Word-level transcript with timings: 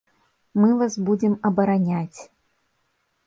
Мы 0.61 0.69
вас 0.79 0.93
будзем 1.09 1.33
абараняць. 1.49 2.19